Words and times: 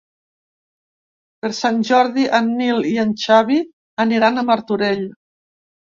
Per 1.43 1.51
Sant 1.57 1.77
Jordi 1.91 2.25
en 2.39 2.49
Nil 2.61 2.81
i 2.93 2.97
en 3.07 3.13
Xavi 3.25 3.61
aniran 4.07 4.37
a 4.45 4.49
Martorell. 4.53 5.05